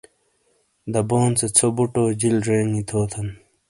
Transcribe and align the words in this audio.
دبون 0.93 1.31
سے 1.39 1.45
ژھو 1.55 1.67
بُٹو 1.75 2.03
جِیل 2.19 2.37
جینگی 2.45 2.83
تھوتھن! 2.89 3.27